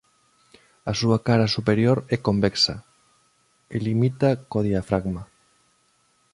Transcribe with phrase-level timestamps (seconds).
[0.91, 2.75] A súa cara superior é convexa
[3.73, 5.23] e limita co diafragma.